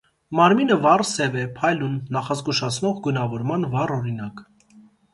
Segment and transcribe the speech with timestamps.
[0.37, 4.47] Մարմինը վառ սև է՝ փայլուն, նախազգուշացնող գունավորման վառ օրինակ։